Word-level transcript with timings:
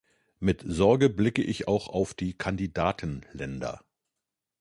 Mit 0.39 0.63
Sorge 0.65 1.09
blicke 1.11 1.43
ich 1.43 1.67
auch 1.67 1.87
auf 1.87 2.15
die 2.15 2.35
Kandidatenländer. 2.35 3.81